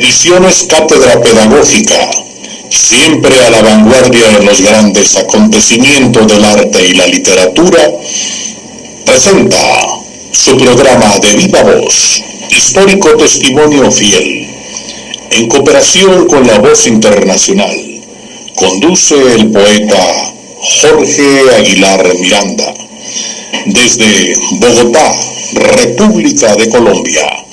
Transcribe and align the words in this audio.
Ediciones 0.00 0.66
Cátedra 0.66 1.20
Pedagógica, 1.20 2.10
siempre 2.70 3.38
a 3.38 3.50
la 3.50 3.60
vanguardia 3.60 4.28
de 4.38 4.44
los 4.46 4.62
grandes 4.62 5.14
acontecimientos 5.18 6.26
del 6.26 6.42
arte 6.42 6.88
y 6.88 6.94
la 6.94 7.06
literatura, 7.06 7.86
presenta 9.04 9.58
su 10.32 10.56
programa 10.56 11.18
de 11.18 11.34
viva 11.34 11.62
voz, 11.64 12.22
histórico 12.48 13.14
testimonio 13.18 13.92
fiel, 13.92 14.48
en 15.32 15.48
cooperación 15.48 16.26
con 16.28 16.46
la 16.46 16.58
voz 16.60 16.86
internacional. 16.86 18.00
Conduce 18.54 19.34
el 19.34 19.50
poeta 19.50 20.32
Jorge 20.80 21.56
Aguilar 21.58 22.14
Miranda, 22.18 22.72
desde 23.66 24.34
Bogotá, 24.52 25.12
República 25.52 26.56
de 26.56 26.70
Colombia, 26.70 27.44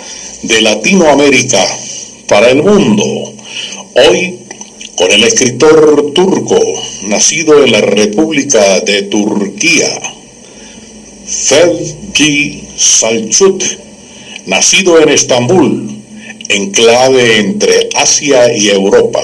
de 0.43 0.61
Latinoamérica 0.61 1.86
para 2.27 2.51
el 2.51 2.63
mundo. 2.63 3.03
Hoy 3.95 4.39
con 4.95 5.11
el 5.11 5.23
escritor 5.23 6.11
turco, 6.13 6.59
nacido 7.03 7.63
en 7.63 7.71
la 7.71 7.81
República 7.81 8.79
de 8.81 9.03
Turquía, 9.03 10.01
Fevgi 11.25 12.63
Salchut, 12.75 13.63
nacido 14.47 14.99
en 14.99 15.09
Estambul, 15.09 15.99
enclave 16.49 17.37
entre 17.37 17.89
Asia 17.95 18.51
y 18.55 18.69
Europa, 18.69 19.21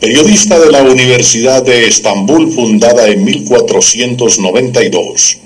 periodista 0.00 0.58
de 0.58 0.72
la 0.72 0.82
Universidad 0.82 1.62
de 1.62 1.88
Estambul 1.88 2.52
fundada 2.52 3.08
en 3.08 3.24
1492, 3.24 5.38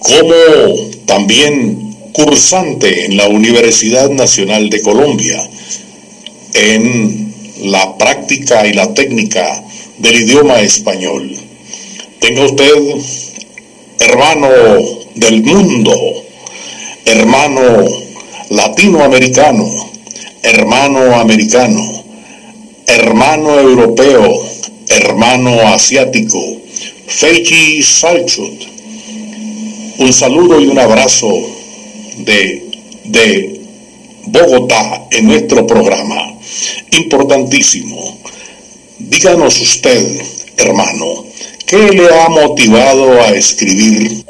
como 0.00 0.34
también 1.04 1.87
cursante 2.18 3.04
en 3.04 3.16
la 3.16 3.28
Universidad 3.28 4.10
Nacional 4.10 4.70
de 4.70 4.82
Colombia 4.82 5.38
en 6.52 7.32
la 7.62 7.96
práctica 7.96 8.66
y 8.66 8.72
la 8.72 8.92
técnica 8.92 9.62
del 9.98 10.22
idioma 10.22 10.60
español. 10.60 11.32
Tenga 12.18 12.44
usted, 12.44 12.74
hermano 14.00 14.48
del 15.14 15.44
mundo, 15.44 15.94
hermano 17.04 17.86
latinoamericano, 18.50 19.64
hermano 20.42 21.20
americano, 21.20 22.02
hermano 22.88 23.60
europeo, 23.60 24.42
hermano 24.88 25.68
asiático, 25.68 26.40
Feiji 27.06 27.80
Salchut. 27.80 28.60
Un 29.98 30.12
saludo 30.12 30.60
y 30.60 30.66
un 30.66 30.80
abrazo 30.80 31.57
de, 32.24 33.60
Bogotá 34.26 35.06
en 35.10 35.26
nuestro 35.26 35.66
programa. 35.66 36.38
Importantísimo. 36.90 38.18
Díganos 38.98 39.58
usted, 39.60 40.20
hermano, 40.56 41.24
¿qué 41.66 41.78
le 41.78 42.14
ha 42.14 42.28
motivado 42.28 43.22
a 43.22 43.28
escribir? 43.30 44.24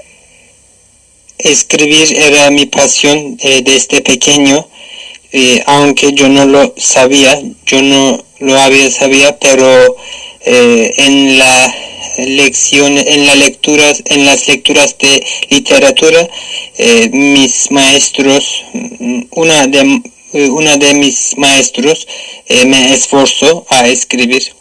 Escribir 1.38 2.16
era 2.16 2.50
mi 2.50 2.66
pasión 2.66 3.36
eh, 3.40 3.62
desde 3.64 4.02
pequeño, 4.02 4.68
eh, 5.32 5.62
aunque 5.66 6.12
yo 6.12 6.28
no 6.28 6.46
lo 6.46 6.74
sabía, 6.76 7.40
yo 7.66 7.82
no 7.82 8.24
lo 8.38 8.58
había 8.58 8.90
sabía, 8.90 9.36
pero 9.38 9.96
eh, 10.44 10.94
en 10.96 11.38
la 11.38 11.74
lecciones, 12.26 13.06
en 13.06 13.26
las 13.26 13.36
lecturas, 13.36 14.02
en 14.06 14.26
las 14.26 14.48
lecturas 14.48 14.96
de 14.98 15.24
literatura, 15.50 16.28
eh, 16.76 17.08
mis 17.12 17.70
maestros, 17.70 18.64
mm, 18.72 19.22
una 19.30 19.66
de, 19.66 20.02
eh, 20.32 20.50
una 20.50 20.76
de 20.76 20.94
mis 20.94 21.36
maestros 21.36 22.06
eh, 22.46 22.64
me 22.64 22.92
esforzó 22.92 23.64
a 23.68 23.86
escribir. 23.88 24.54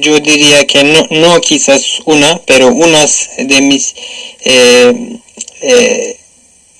yo 0.00 0.18
diría 0.18 0.66
que 0.66 0.82
no, 0.82 1.06
no 1.10 1.40
quizás 1.40 2.00
una, 2.04 2.40
pero 2.46 2.68
unas 2.68 3.28
de 3.38 3.60
mis 3.60 3.94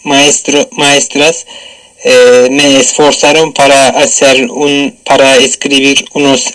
maestro, 0.03 0.69
maestras 0.73 1.47
me 2.51 2.81
esforzaron 2.81 3.53
para 3.53 3.89
hacer 3.89 4.51
un 4.51 4.97
para 5.05 5.37
escribir 5.37 6.05
unos 6.15 6.51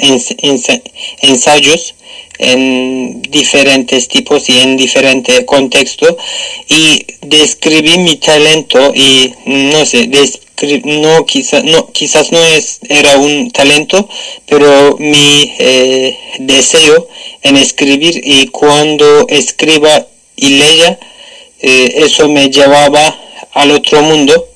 ensayos 1.22 1.96
en 2.42 3.22
diferentes 3.22 4.08
tipos 4.08 4.50
y 4.50 4.60
en 4.60 4.76
diferentes 4.76 5.46
contextos 5.46 6.16
y 6.68 7.06
describí 7.22 8.00
mi 8.00 8.16
talento 8.16 8.94
y 8.96 9.32
no 9.46 9.86
sé, 9.86 10.10
no 10.84 11.26
quizás 11.26 11.64
no 11.64 11.92
quizás 11.92 12.32
no 12.32 12.44
es 12.44 12.80
era 12.90 13.18
un 13.18 13.52
talento 13.52 14.10
pero 14.48 14.98
mi 14.98 15.54
eh, 15.60 16.18
deseo 16.40 17.08
en 17.44 17.58
escribir 17.58 18.22
y 18.24 18.48
cuando 18.48 19.28
escriba 19.30 20.08
y 20.36 20.50
lea 20.50 21.00
eh, 21.60 21.94
eso 21.98 22.28
me 22.28 22.50
llevaba 22.50 23.20
al 23.54 23.72
otro 23.72 24.02
mundo 24.02 24.48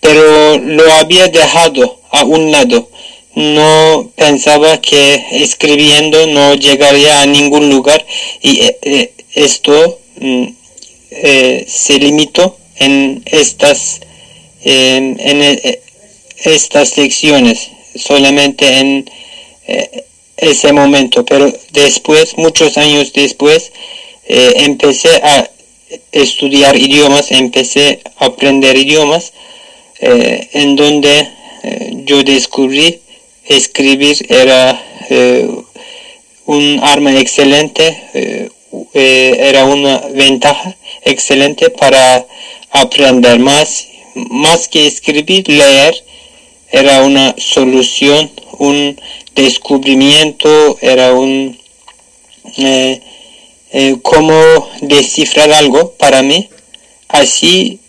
pero 0.00 0.58
lo 0.58 0.92
había 0.94 1.28
dejado 1.28 2.00
a 2.10 2.24
un 2.24 2.50
lado 2.50 2.88
no 3.34 4.10
pensaba 4.16 4.80
que 4.80 5.24
escribiendo 5.30 6.26
no 6.26 6.54
llegaría 6.54 7.22
a 7.22 7.26
ningún 7.26 7.70
lugar 7.70 8.04
y 8.42 8.62
eh, 8.62 8.78
eh, 8.82 9.12
esto 9.34 10.00
mm, 10.20 10.44
eh, 11.10 11.64
se 11.68 11.98
limitó 11.98 12.58
en 12.76 13.22
estas 13.26 14.00
en, 14.64 15.18
estas 16.44 16.96
lecciones 16.96 17.68
solamente 17.94 18.78
en 18.78 19.10
ese 20.36 20.72
momento. 20.72 21.24
Pero 21.24 21.52
después 21.70 22.36
muchos 22.36 22.76
años 22.76 23.12
después 23.12 23.72
empecé 24.26 25.10
a 25.22 25.48
estudiar 26.12 26.76
idiomas 26.76 27.30
empecé 27.30 28.00
a 28.18 28.26
aprender 28.26 28.76
idiomas 28.76 29.32
en 30.00 30.76
donde 30.76 31.28
yo 32.04 32.22
descubrí 32.24 33.00
escribir 33.48 34.26
era 34.28 34.80
eh, 35.08 35.48
un 36.46 36.80
arma 36.82 37.18
excelente, 37.18 38.02
eh, 38.14 38.50
eh, 38.94 39.36
era 39.40 39.64
una 39.64 39.98
ventaja 40.12 40.76
excelente 41.02 41.70
para 41.70 42.26
aprender 42.70 43.38
más, 43.38 43.88
más 44.14 44.68
que 44.68 44.86
escribir, 44.86 45.48
leer 45.48 46.04
era 46.70 47.02
una 47.02 47.34
solución, 47.38 48.30
un 48.58 49.00
descubrimiento, 49.34 50.78
era 50.82 51.14
un 51.14 51.58
cómo 54.02 54.68
descifrar 54.82 55.50
algo 55.52 55.92
para 55.92 56.22
mí. 56.22 56.48
Así 57.08 57.80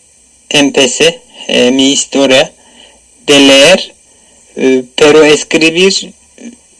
empecé 0.49 1.21
mi 1.71 1.91
historia 1.91 2.53
de 3.25 3.39
leer 3.39 3.95
pero 4.95 5.23
escribir, 5.23 6.13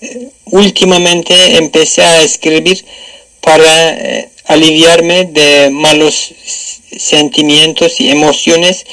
eh, 0.02 0.30
últimamente 0.46 1.58
empecé 1.58 2.02
a 2.02 2.22
escribir 2.24 2.84
para 3.42 3.90
eh, 3.90 4.30
aliviarme 4.46 5.26
de 5.26 5.70
malos 5.72 6.34
sentimientos 6.98 8.00
y 8.00 8.10
emociones 8.10 8.86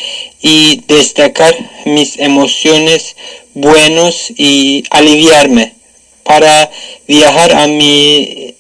y 0.43 0.83
destacar 0.87 1.55
mis 1.87 2.19
emociones 2.19 3.17
buenos 3.55 4.31
y 4.37 4.85
aliviarme 4.91 5.75
para 6.23 6.71
viajar 7.09 7.53
a 7.55 7.67
mi, 7.67 8.55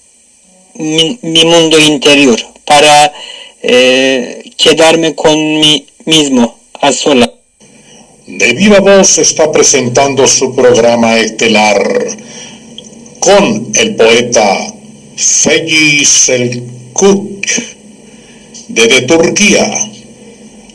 mi, 0.75 1.44
mundo 1.44 1.78
interior, 1.78 2.41
para 2.65 3.12
quedarme 4.56 5.15
con 5.15 5.60
mí 5.60 5.87
mismo 6.04 6.56
a 6.81 6.93
sola. 6.93 7.35
De 8.26 8.54
Viva 8.54 8.80
Voz 8.80 9.18
está 9.18 9.53
presentando 9.53 10.27
su 10.27 10.53
programa 10.53 11.16
estelar 11.16 11.80
con 13.21 13.71
el 13.72 13.95
poeta 13.95 14.74
Feji 15.15 16.04
Selkuk 16.04 17.47
desde 18.66 19.03
Turquía, 19.03 19.72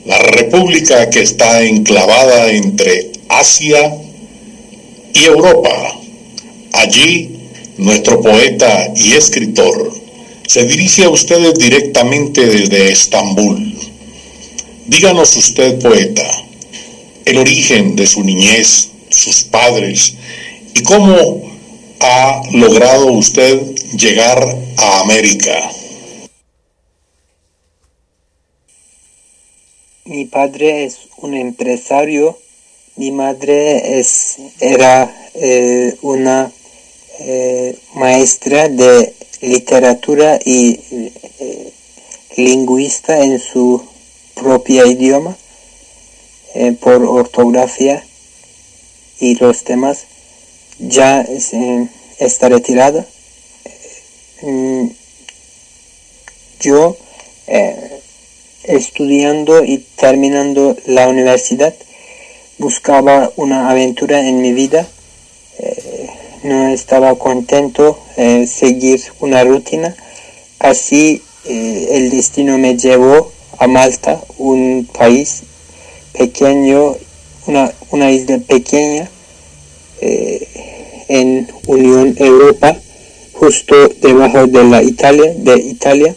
la 0.05 0.17
república 0.17 1.09
que 1.09 1.23
está 1.23 1.61
enclavada 1.61 2.49
entre 2.51 3.11
Asia 3.27 3.97
y 5.13 5.25
Europa. 5.25 5.99
Allí, 6.71 7.31
nuestro 7.77 8.21
poeta 8.21 8.93
y 8.95 9.11
escritor 9.11 9.91
se 10.47 10.63
dirige 10.67 11.03
a 11.03 11.09
ustedes 11.09 11.55
directamente 11.55 12.45
desde 12.45 12.93
Estambul. 12.93 13.77
Díganos 14.87 15.35
usted, 15.35 15.79
poeta, 15.79 16.40
el 17.25 17.37
origen 17.37 17.95
de 17.95 18.07
su 18.07 18.23
niñez, 18.23 18.89
sus 19.09 19.43
padres 19.43 20.15
y 20.73 20.83
cómo 20.83 21.43
ha 21.99 22.41
logrado 22.53 23.11
usted 23.11 23.59
llegar 23.95 24.39
a 24.77 25.01
América. 25.01 25.71
Mi 30.05 30.25
padre 30.25 30.85
es 30.85 30.97
un 31.17 31.35
empresario 31.35 32.37
Mi 32.97 33.11
madre 33.11 33.99
es, 33.99 34.35
era 34.59 35.09
eh, 35.33 35.95
una 36.01 36.51
eh, 37.19 37.77
maestra 37.93 38.67
de 38.67 39.13
literatura 39.41 40.37
y 40.43 40.79
eh, 41.39 41.71
lingüista 42.35 43.23
en 43.23 43.39
su 43.39 43.81
propio 44.35 44.85
idioma 44.85 45.37
por 46.79 47.03
ortografía 47.03 48.03
y 49.19 49.35
los 49.35 49.63
temas. 49.63 50.05
Ya 50.79 51.25
está 52.19 52.49
retirada. 52.49 53.05
Mm, 54.41 54.87
yo 56.59 56.97
estudiando 58.63 59.63
y 59.63 59.79
terminando 59.95 60.77
la 60.85 61.07
universidad 61.07 61.73
buscaba 62.57 63.31
una 63.35 63.69
aventura 63.69 64.19
en 64.27 64.41
mi 64.41 64.53
vida 64.53 64.87
no 66.43 66.69
estaba 66.69 67.15
contento 67.15 67.99
eh, 68.17 68.47
seguir 68.47 69.01
una 69.19 69.43
rutina. 69.43 69.95
Así 70.59 71.21
eh, 71.45 71.89
el 71.91 72.09
destino 72.09 72.57
me 72.57 72.77
llevó 72.77 73.31
a 73.57 73.67
Malta, 73.67 74.21
un 74.37 74.87
país 74.91 75.43
pequeño, 76.13 76.95
una, 77.47 77.71
una 77.91 78.11
isla 78.11 78.39
pequeña 78.39 79.09
eh, 80.01 80.47
en 81.07 81.47
Unión 81.67 82.15
Europa, 82.17 82.75
justo 83.33 83.75
debajo 84.01 84.47
de 84.47 84.63
la 84.63 84.83
Italia, 84.83 85.33
de 85.35 85.57
Italia, 85.57 86.15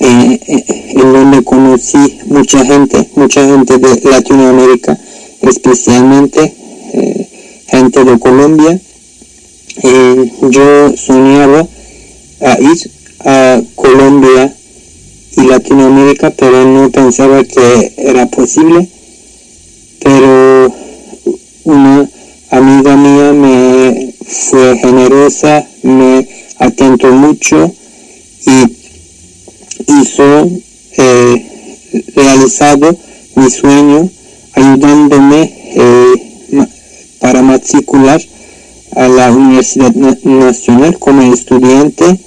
en 0.00 1.12
donde 1.12 1.44
conocí 1.44 2.18
mucha 2.26 2.64
gente, 2.64 3.08
mucha 3.14 3.44
gente 3.46 3.78
de 3.78 4.10
Latinoamérica, 4.10 4.98
especialmente 5.42 6.54
gente 7.68 8.04
de 8.04 8.18
Colombia. 8.18 8.80
Eh, 9.82 10.32
yo 10.50 10.96
soñaba 10.96 11.66
a 12.40 12.58
ir 12.60 12.90
a 13.20 13.60
Colombia 13.74 14.54
y 15.38 15.46
Latinoamérica, 15.46 16.30
pero 16.30 16.64
no 16.64 16.90
pensaba 16.90 17.44
que 17.44 17.92
era 17.96 18.26
posible. 18.26 18.88
Pero 20.00 20.72
una 21.64 22.08
amiga 22.50 22.96
mía 22.96 23.32
me 23.32 24.14
fue 24.26 24.78
generosa, 24.78 25.66
me 25.82 26.28
atentó 26.58 27.12
mucho 27.12 27.72
y 28.46 28.76
hizo 30.00 30.50
eh, 30.96 31.46
realizado 32.14 32.96
mi 33.36 33.50
sueño 33.50 34.10
ayudándome 34.54 35.52
eh, 35.74 36.66
para 37.20 37.42
matricular 37.42 38.20
a 38.96 39.08
la 39.08 39.30
Universidad 39.30 39.92
Nacional 39.94 40.98
como 40.98 41.22
estudiante 41.32 42.18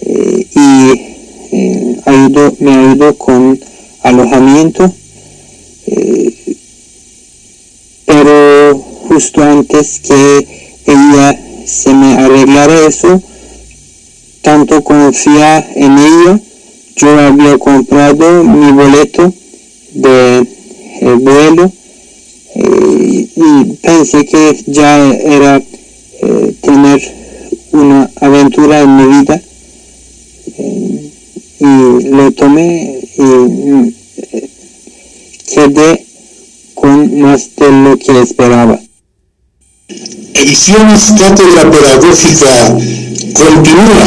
eh, 0.00 0.46
y 0.54 1.16
eh, 2.06 2.52
me 2.60 2.74
ayudó 2.74 3.16
con 3.16 3.58
alojamiento 4.02 4.92
eh, 5.86 6.56
pero 8.04 8.78
justo 9.08 9.42
antes 9.42 10.00
que 10.00 10.46
ella 10.86 11.40
se 11.66 11.94
me 11.94 12.14
arreglara 12.14 12.86
eso 12.86 13.22
tanto 14.42 14.82
confía 14.82 15.58
en 15.74 15.98
ella 15.98 16.40
yo 16.96 17.18
había 17.20 17.58
comprado 17.58 18.44
mi 18.44 18.72
boleto 18.72 19.32
de 19.92 20.46
vuelo 21.20 21.70
y 23.36 23.64
pensé 23.82 24.24
que 24.24 24.64
ya 24.66 25.08
era 25.08 25.56
eh, 25.58 26.54
tener 26.60 27.00
una 27.72 28.10
aventura 28.20 28.80
en 28.80 28.96
mi 28.96 29.18
vida. 29.18 29.34
eh, 29.34 29.55
y 31.58 32.08
lo 32.10 32.30
tomé 32.32 33.00
y 33.16 33.22
eh, 33.22 34.50
quedé 35.54 36.06
con 36.74 37.20
más 37.20 37.56
de 37.56 37.70
lo 37.70 37.98
que 37.98 38.20
esperaba. 38.20 38.78
Ediciones 40.34 41.12
Cátedra 41.18 41.70
Pedagógica 41.70 42.76
continúa 43.34 44.06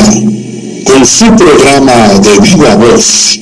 con 0.86 1.06
su 1.06 1.25
programa 1.36 2.19
de 2.19 2.40
viva 2.42 2.75
voz. 2.75 3.40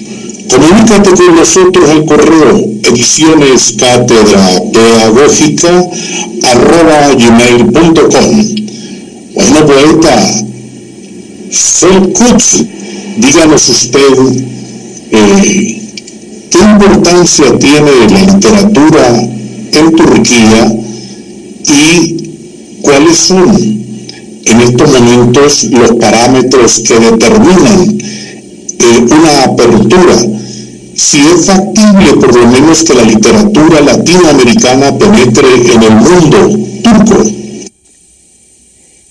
Comunícate 0.49 1.11
con 1.11 1.35
nosotros 1.35 1.89
al 1.89 2.05
correo 2.05 2.77
ediciones 2.83 3.75
cátedra 3.77 4.61
pedagógica 4.71 5.89
arroba 6.43 7.13
gmail.com 7.15 8.67
bueno, 9.37 9.65
poeta, 9.67 10.43
Kutz, 12.13 12.65
díganos 13.17 13.69
usted 13.69 13.99
eh, 15.11 15.81
qué 16.51 16.59
importancia 16.59 17.57
tiene 17.57 17.91
la 18.09 18.33
literatura 18.33 19.21
en 19.71 19.95
Turquía 19.95 20.71
y 21.65 22.79
cuáles 22.81 23.17
son 23.17 23.49
en 24.45 24.61
estos 24.61 24.91
momentos 24.91 25.63
los 25.65 25.91
parámetros 25.95 26.79
que 26.79 26.99
determinan 26.99 27.97
eh, 28.79 29.05
una 29.11 29.43
apertura, 29.43 30.15
si 30.95 31.19
es 31.19 31.45
factible 31.45 32.13
por 32.19 32.35
lo 32.35 32.47
menos 32.47 32.83
que 32.83 32.93
la 32.93 33.03
literatura 33.03 33.81
latinoamericana 33.81 34.97
penetre 34.97 35.73
en 35.73 35.83
el 35.83 35.95
mundo 35.95 36.59
turco. 36.83 37.23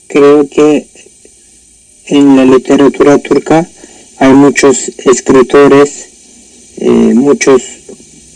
Creo 0.07 0.49
que 0.49 0.87
en 2.07 2.37
la 2.37 2.45
literatura 2.45 3.19
turca 3.19 3.69
hay 4.19 4.33
muchos 4.33 4.89
escritores, 4.99 6.09
eh, 6.79 7.13
muchos 7.15 7.63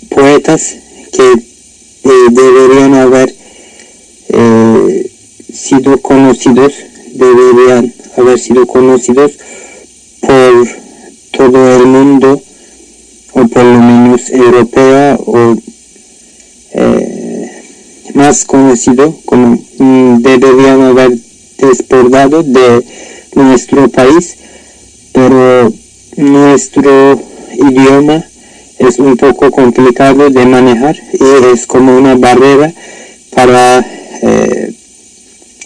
poetas 0.09 0.77
que 1.12 1.32
eh, 1.32 2.27
deberían 2.31 2.94
haber 2.94 3.35
eh, 4.29 5.11
sido 5.53 6.00
conocidos, 6.00 6.75
deberían 7.15 7.93
haber 8.17 8.38
sido 8.38 8.67
conocidos 8.67 9.32
por 10.21 10.69
todo 11.31 11.77
el 11.77 11.87
mundo, 11.87 12.43
o 13.32 13.49
por 13.49 13.65
lo 13.65 13.79
menos 13.79 14.31
europea, 14.31 15.19
o 15.25 15.56
más 18.15 18.44
conocido, 18.44 19.15
como 19.25 19.58
mm, 19.79 20.19
deberían 20.19 20.82
haber 20.82 21.17
desbordado 21.58 22.43
de 22.43 22.84
nuestro 23.34 23.89
país, 23.89 24.37
pero 25.20 25.70
nuestro 26.17 27.20
idioma 27.53 28.24
es 28.79 28.98
un 28.98 29.19
poco 29.19 29.50
complicado 29.50 30.31
de 30.31 30.46
manejar 30.46 30.96
y 31.12 31.53
es 31.53 31.67
como 31.67 31.94
una 31.94 32.15
barrera 32.15 32.72
para 33.34 33.81
eh, 34.22 34.72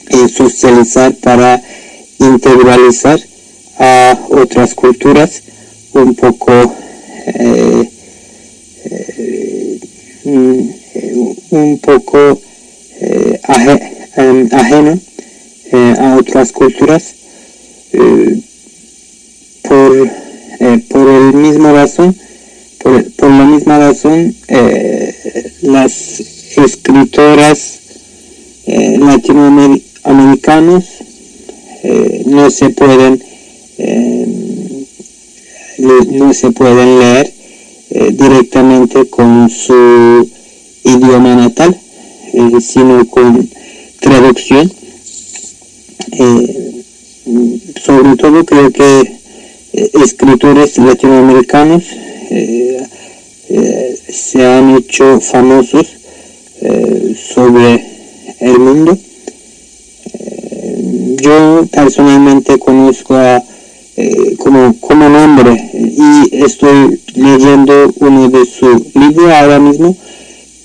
eh, 0.09 0.29
socializar, 0.29 1.15
para 1.23 1.63
integralizar 2.19 3.21
a 3.79 4.19
otras 4.31 4.75
culturas 4.75 5.41
un 5.93 6.17
poco 6.17 6.75
eh, 7.27 7.89
un 11.51 11.79
poco 11.81 12.41
ajeno 14.51 14.99
eh, 15.73 15.95
a 15.99 16.17
otras 16.17 16.53
culturas 16.53 17.15
eh, 17.93 18.41
por, 19.63 20.09
eh, 20.61 20.85
por 20.89 21.09
el 21.09 21.35
mismo 21.35 21.73
por, 22.83 23.31
la 23.31 23.47
misma 23.47 23.79
razón 23.79 24.35
las 25.63 26.21
escritoras 26.57 27.79
latinoamericanos 28.67 30.85
no 32.27 32.51
se 32.51 32.69
pueden 32.71 33.23
no 36.11 36.35
se 36.35 36.51
pueden 36.53 36.99
leer 36.99 37.33
directamente 38.13 39.09
con 39.09 39.49
su 39.49 40.29
idioma 40.85 41.37
natal 41.37 41.81
sino 42.61 43.07
con 43.09 43.49
traducción. 44.01 44.71
Eh, 46.13 46.85
sobre 47.83 48.17
todo 48.17 48.45
creo 48.45 48.71
que 48.71 49.01
eh, 49.01 49.21
escritores 50.03 50.79
latinoamericanos 50.79 51.83
eh, 52.31 52.87
se 54.09 54.47
han 54.47 54.77
hecho 54.77 55.21
famosos 55.21 55.87
sobre 57.35 57.85
el 58.41 58.59
mundo. 58.59 58.97
yo 61.21 61.67
personalmente 61.71 62.59
conozco 62.59 63.15
a, 63.15 63.43
como, 64.39 64.79
como 64.81 65.09
nombre 65.09 65.71
y 65.75 66.43
estoy 66.43 67.01
leyendo 67.15 67.93
uno 68.01 68.29
de 68.29 68.47
sus 68.47 68.95
libros 68.95 69.31
ahora 69.33 69.59
mismo, 69.59 69.97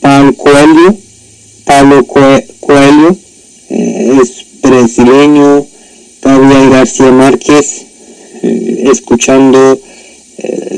Paul 0.01 0.35
Coelho, 0.35 0.95
Pablo 1.65 2.05
Coelho, 2.05 3.15
es 3.69 4.45
brasileño, 4.61 5.65
Gabriel 6.21 6.69
García 6.71 7.11
Márquez, 7.11 7.85
escuchando 8.41 9.79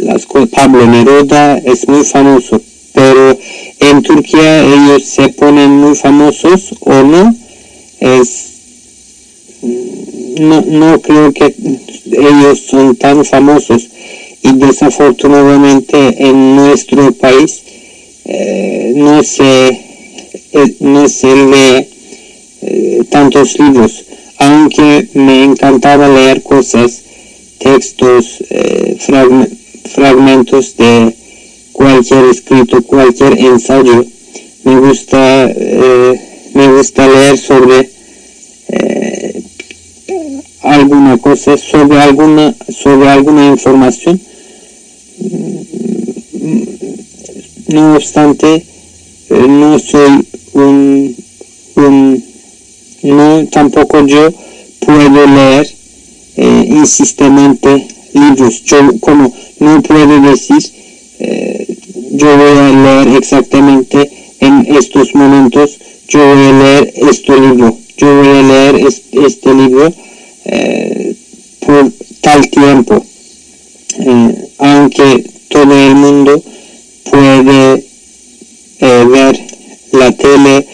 las 0.01 0.25
Pablo 0.25 0.87
Neruda 0.87 1.57
es 1.57 1.87
muy 1.87 2.03
famoso, 2.03 2.61
pero 2.93 3.37
en 3.79 4.01
Turquía 4.01 4.63
ellos 4.63 5.05
se 5.05 5.29
ponen 5.29 5.71
muy 5.71 5.95
famosos 5.95 6.75
o 6.81 7.03
no, 7.03 7.35
es 7.99 8.51
no, 10.39 10.61
no 10.61 11.01
creo 11.01 11.31
que 11.33 11.55
ellos 12.05 12.63
son 12.67 12.95
tan 12.95 13.23
famosos. 13.25 13.89
Y 14.43 14.53
desafortunadamente 14.53 16.27
en 16.27 16.55
nuestro 16.55 17.11
país 17.13 17.61
eh, 18.25 18.93
no 18.95 19.23
se 19.23 19.67
eh, 20.53 20.75
no 20.79 21.07
se 21.07 21.27
lee 21.27 21.87
eh, 22.61 23.03
tantos 23.09 23.57
libros. 23.59 24.05
Aunque 24.37 25.07
me 25.13 25.43
encantaba 25.43 26.07
leer 26.07 26.41
cosas 26.41 27.03
textos 27.63 28.43
fragmentos 29.93 30.75
de 30.77 31.15
cualquier 31.71 32.25
escrito 32.25 32.81
cualquier 32.83 33.37
ensayo. 33.39 34.05
Me 34.63 34.79
gusta 34.79 35.49
me 36.53 36.67
gusta 36.73 37.07
leer 37.07 37.37
sobre 37.37 37.89
alguna 40.61 41.17
cosa 41.17 41.57
sobre 41.57 41.99
alguna 41.99 42.55
sobre 42.69 43.09
alguna 43.09 43.47
información. 43.47 44.19
No 47.67 47.95
obstante 47.95 48.65
eh, 49.29 49.47
no 49.47 49.79
soy 49.79 50.27
un, 50.53 51.15
no 53.03 53.47
tampoco 53.47 54.05
yo 54.05 54.29
puedo 54.85 55.25
leer 55.25 55.65
eh, 55.65 55.80
insistentemente 56.71 57.87
libros. 58.13 58.63
Yo 58.63 58.77
como 58.99 59.33
no 59.59 59.81
puedo 59.81 60.21
decir 60.21 60.59
eh, 61.19 61.77
yo 62.13 62.35
voy 62.35 62.57
a 62.57 62.69
leer 62.71 63.17
exactamente 63.17 64.09
en 64.39 64.65
estos 64.75 65.13
momentos 65.13 65.77
yo 66.07 66.19
voy 66.19 66.45
a 66.45 66.51
leer 66.51 66.93
este 66.95 67.39
libro. 67.39 67.77
Yo 67.97 68.15
voy 68.17 68.27
a 68.27 68.41
leer 68.41 68.87
este 69.11 69.53
libro 69.53 69.93
eh, 70.45 71.15
por 71.59 71.91
tal 72.21 72.49
tiempo, 72.49 73.05
eh, 73.99 74.49
aunque 74.57 75.29
todo 75.47 75.73
el 75.73 75.95
mundo 75.95 76.43
puede 77.03 77.85
ver 78.79 79.39
la 79.91 80.11
tele, 80.13 80.67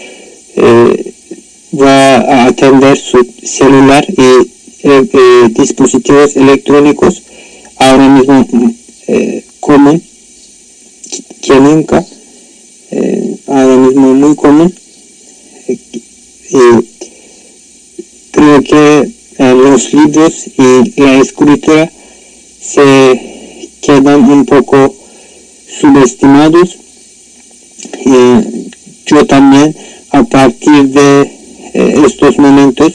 va 1.73 2.15
a 2.15 2.45
atender 2.45 2.97
su 2.97 3.27
celular 3.43 4.05
y 4.09 4.56
dispositivos 5.49 6.35
electrónicos 6.35 7.23
ahora 7.77 8.07
mismo 8.09 8.47
común 9.59 10.01
que 11.41 11.59
nunca, 11.59 12.05
ahora 13.47 13.77
mismo 13.77 14.13
muy 14.13 14.35
común. 14.35 14.73
creo 18.31 18.63
que 18.63 19.11
los 19.37 19.93
libros 19.93 20.47
y 20.57 21.01
la 21.01 21.19
escritura 21.19 21.91
se 22.61 23.69
quedan 23.81 24.29
un 24.29 24.45
poco 24.45 24.95
subestimados. 25.79 26.77
yo 29.05 29.25
también 29.25 29.75
a 30.11 30.23
partir 30.23 30.89
de 30.89 31.21
eh, 31.73 32.03
estos 32.05 32.37
momentos 32.37 32.93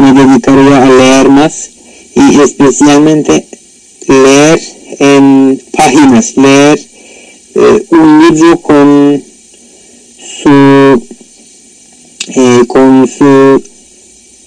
me 0.00 0.12
dedicaría 0.12 0.82
a 0.82 0.86
leer 0.86 1.28
más 1.28 1.70
y 2.14 2.40
especialmente 2.40 3.46
leer 4.08 4.60
en 4.98 5.62
páginas, 5.72 6.36
leer 6.36 6.80
eh, 7.54 7.84
un 7.90 8.20
libro 8.22 8.60
con 8.60 9.22
su 10.42 11.06
eh, 12.34 12.64
con 12.66 13.08
su 13.08 13.62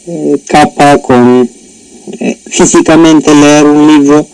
eh, 0.07 0.41
capa 0.47 0.97
con 0.99 1.49
físicamente 2.49 3.33
leer 3.33 3.65
un 3.65 3.87
libro 3.87 4.27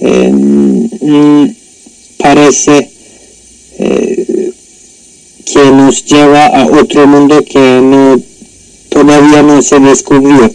eh, 0.00 0.30
mm, 0.32 1.48
parece 2.18 2.90
que 5.44 5.70
nos 5.72 6.04
lleva 6.04 6.46
a 6.46 6.66
otro 6.66 7.06
mundo 7.06 7.42
que 7.44 7.80
no 7.82 8.20
todavía 8.98 9.42
no 9.42 9.62
se 9.62 9.78
descubrió 9.80 10.50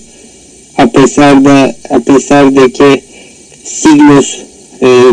a 0.78 0.88
pesar 0.88 1.42
de 1.42 1.76
a 1.92 2.00
pesar 2.00 2.52
de 2.52 2.72
que 2.72 3.04
siglos 3.64 4.26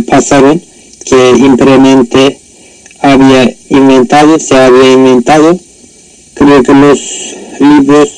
pasaron 0.09 0.61
que 1.05 1.35
simplemente 1.37 2.39
había 3.01 3.55
inventado 3.69 4.39
se 4.39 4.57
había 4.57 4.93
inventado 4.93 5.59
creo 6.35 6.63
que 6.63 6.75
los 6.75 6.99
libros 7.61 8.09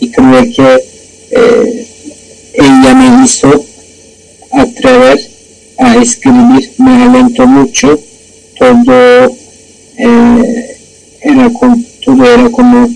y 0.00 0.10
creo 0.10 0.42
que 0.54 0.74
eh, 0.74 0.91
hizo 3.22 3.64
atrever 4.52 5.18
a 5.78 5.96
escribir, 5.96 6.72
me 6.78 7.02
alentó 7.04 7.46
mucho, 7.46 7.98
todo 8.58 9.36
era, 11.24 11.50
todo 12.04 12.24
era 12.34 12.50
como 12.50 12.88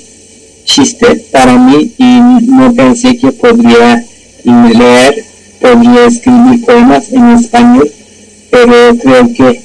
chiste 0.65 1.17
para 1.31 1.57
mí 1.59 1.93
y 1.99 2.21
no 2.47 2.73
pensé 2.75 3.17
que 3.17 3.33
podría 3.33 4.05
leer 4.45 5.27
podría 5.61 6.07
escribir 6.07 6.65
poemas 6.65 7.13
en 7.13 7.31
español, 7.31 7.91
pero 8.51 8.97
creo 8.97 9.33
que 9.33 9.63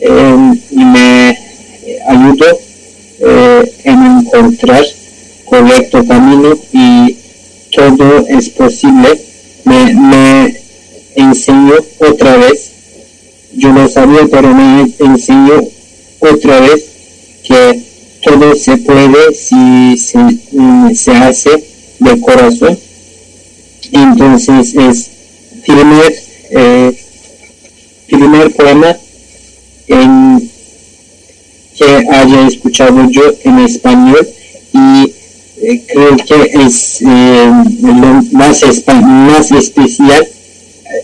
eh, 0.00 0.54
me 0.70 1.38
ayudó 2.08 2.58
eh, 3.20 3.72
en 3.84 4.02
encontrar 4.02 4.84
correcto 5.44 6.04
camino 6.06 6.58
y 6.72 7.16
todo 7.70 8.26
es 8.28 8.48
posible, 8.50 9.20
me, 9.64 9.94
me 9.94 10.56
enseñó 11.14 11.74
otra 11.98 12.36
vez, 12.36 12.72
yo 13.54 13.72
lo 13.72 13.88
sabía, 13.88 14.26
pero 14.30 14.54
me 14.54 14.92
enseñó 14.98 15.62
otra 16.20 16.60
vez 16.60 16.84
que 17.42 17.82
todo 18.22 18.54
se 18.54 18.76
puede 18.78 19.34
si 19.34 19.98
se, 19.98 20.18
mm, 20.52 20.94
se 20.94 21.12
hace 21.12 21.50
de 21.98 22.20
corazón. 22.20 22.78
Entonces 23.92 24.74
es 24.74 25.10
primer, 25.66 26.22
eh, 26.50 27.04
primer 28.06 28.52
poema 28.54 28.96
en, 29.88 30.50
que 31.76 32.08
haya 32.10 32.46
escuchado 32.46 33.10
yo 33.10 33.22
en 33.44 33.58
español 33.60 34.28
y 34.72 35.11
creo 35.86 36.16
que 36.16 36.50
es 36.64 37.02
eh, 37.02 37.52
lo 37.82 38.22
más, 38.32 38.62
más 39.02 39.50
especial. 39.52 40.28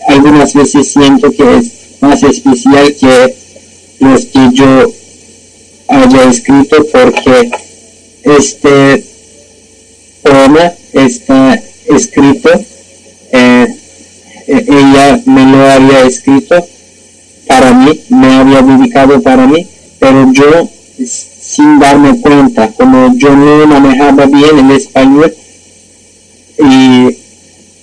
Algunas 0.07 0.53
veces 0.53 0.91
siento 0.91 1.31
que 1.31 1.57
es 1.57 1.71
más 2.01 2.23
especial 2.23 2.95
que 2.95 3.35
los 3.99 4.25
que 4.25 4.49
yo 4.53 4.91
haya 5.87 6.23
escrito 6.29 6.85
porque 6.91 7.51
este 8.23 9.03
poema 10.21 10.73
está 10.93 11.61
escrito, 11.85 12.49
eh, 13.31 13.67
ella 14.47 15.21
me 15.25 15.45
lo 15.45 15.67
había 15.67 16.01
escrito 16.01 16.55
para 17.47 17.73
mí, 17.73 17.99
me 18.09 18.35
había 18.35 18.61
dedicado 18.61 19.21
para 19.21 19.47
mí, 19.47 19.67
pero 19.99 20.31
yo 20.33 20.69
sin 21.09 21.79
darme 21.79 22.19
cuenta, 22.21 22.71
como 22.71 23.13
yo 23.15 23.35
no 23.35 23.67
manejaba 23.67 24.25
bien 24.25 24.59
el 24.59 24.71
español 24.71 25.33
y 26.59 27.17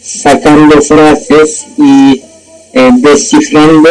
sacando 0.03 0.81
frases 0.83 1.67
y 1.77 2.23
eh, 2.73 2.91
descifrando 2.95 3.89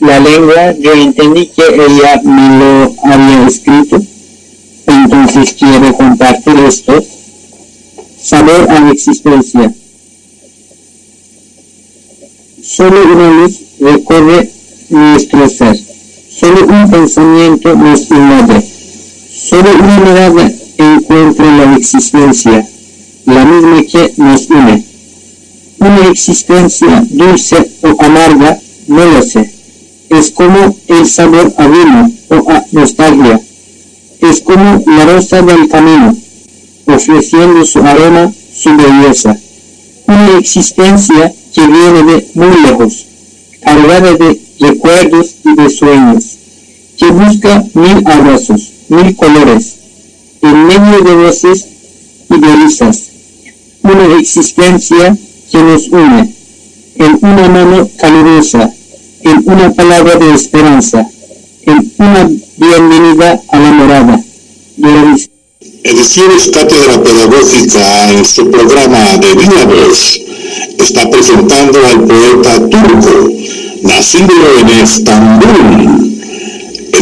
la 0.00 0.20
lengua, 0.20 0.72
yo 0.78 0.92
entendí 0.92 1.46
que 1.46 1.62
ella 1.62 2.20
me 2.24 2.58
lo 2.58 2.94
había 3.04 3.46
escrito, 3.46 4.00
entonces 4.86 5.54
quiero 5.58 5.96
compartir 5.96 6.58
esto. 6.58 7.04
Saber 8.20 8.70
a 8.70 8.80
la 8.80 8.90
existencia. 8.92 9.74
Solo 12.62 13.04
una 13.04 13.30
luz 13.30 13.60
recorre 13.80 14.48
nuestro 14.90 15.48
ser. 15.48 15.91
Solo 16.42 16.66
un 16.66 16.90
pensamiento 16.90 17.74
nos 17.76 18.10
invade. 18.10 18.60
Solo 19.48 19.70
una 19.74 19.98
mirada 20.00 20.52
encuentra 20.76 21.56
la 21.56 21.76
existencia, 21.76 22.68
la 23.26 23.44
misma 23.44 23.82
que 23.84 24.12
nos 24.16 24.50
une. 24.50 24.84
Una 25.78 26.08
existencia 26.08 27.04
dulce 27.10 27.70
o 27.82 28.02
amarga, 28.02 28.58
no 28.88 29.04
lo 29.06 29.22
sé 29.22 29.62
es 30.18 30.30
como 30.30 30.76
el 30.88 31.06
sabor 31.06 31.54
a 31.56 31.66
vino 31.66 32.12
o 32.28 32.50
a 32.50 32.64
nostalgia. 32.72 33.40
Es 34.20 34.40
como 34.40 34.82
la 34.86 35.04
rosa 35.06 35.42
del 35.42 35.68
camino, 35.68 36.16
ofreciendo 36.86 37.64
su 37.64 37.80
aroma, 37.80 38.32
su 38.54 38.76
belleza. 38.76 39.36
Una 40.06 40.38
existencia 40.38 41.32
que 41.54 41.66
viene 41.66 42.02
de 42.04 42.26
muy 42.34 42.62
lejos, 42.62 43.06
cargada 43.62 44.12
de 44.12 44.40
recuerdos 44.60 45.36
y 45.44 45.54
de 45.54 45.70
sueños, 45.70 46.31
que 46.98 47.06
busca 47.06 47.64
mil 47.74 48.02
abrazos, 48.06 48.70
mil 48.88 49.16
colores, 49.16 49.76
en 50.42 50.66
medio 50.66 51.00
de 51.02 51.14
voces 51.14 51.66
y 52.30 52.38
de 52.38 52.56
risas. 52.56 53.10
Una 53.82 54.18
existencia 54.18 55.16
que 55.50 55.62
nos 55.62 55.88
une 55.88 56.34
en 56.96 57.18
una 57.22 57.48
mano 57.48 57.88
calurosa 57.98 58.72
en 59.24 59.42
una 59.46 59.72
palabra 59.72 60.16
de 60.16 60.34
esperanza, 60.34 61.08
en 61.66 61.92
una 61.98 62.28
bienvenida 62.56 63.40
a 63.48 63.58
la 63.58 63.72
morada 63.72 64.20
de 64.76 65.28
Ediciones 65.84 66.50
Cátedra 66.52 67.02
Pedagógica 67.02 68.10
en 68.12 68.24
su 68.24 68.50
programa 68.50 69.16
de 69.18 69.34
Viva 69.34 69.64
Voz 69.64 70.20
está 70.78 71.08
presentando 71.08 71.78
al 71.86 72.04
poeta 72.04 72.68
turco, 72.68 73.28
nacido 73.82 74.34
en 74.60 74.68
Estambul 74.68 76.12